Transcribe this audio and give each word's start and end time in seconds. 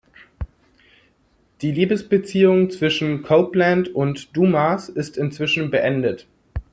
Die 1.61 1.71
Liebesbeziehung 1.71 2.71
zwischen 2.71 3.21
Copeland 3.21 3.93
und 3.93 4.35
Dumas 4.35 4.89
ist 4.89 5.15
inzwischen 5.15 5.69
beendet. 5.69 6.25